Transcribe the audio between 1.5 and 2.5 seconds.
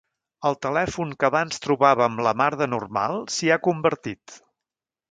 trobàvem la